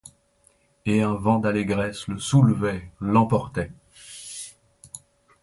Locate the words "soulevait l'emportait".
2.17-3.71